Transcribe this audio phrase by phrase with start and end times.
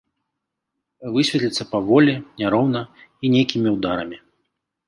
[1.17, 2.13] Высвятляцца паволі,
[2.45, 2.81] няроўна
[3.23, 4.17] і нейкімі ўдарамі.